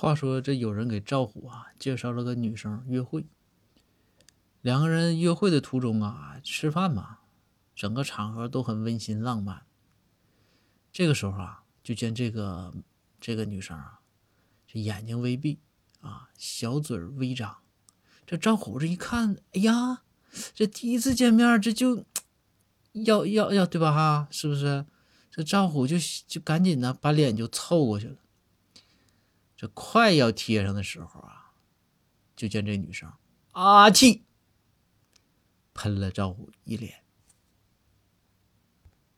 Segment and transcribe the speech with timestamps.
[0.00, 3.26] 话说这有人给赵虎啊介绍了个女生约会，
[4.62, 7.18] 两个人约会的途中啊吃饭嘛，
[7.76, 9.66] 整个场合都很温馨浪漫。
[10.90, 12.72] 这个时候啊，就见这个
[13.20, 14.00] 这个女生啊，
[14.66, 15.58] 这眼睛微闭
[16.00, 17.58] 啊，小嘴微张。
[18.26, 20.00] 这赵虎这一看，哎呀，
[20.54, 22.06] 这第一次见面，这就
[22.92, 23.92] 要要要对吧？
[23.92, 24.86] 哈，是不是？
[25.30, 25.96] 这赵虎就
[26.26, 28.16] 就赶紧的把脸就凑过去了。
[29.60, 31.52] 这快要贴上的时候啊，
[32.34, 33.12] 就见这女生
[33.52, 34.24] 啊气，
[35.74, 37.04] 喷了赵虎一脸。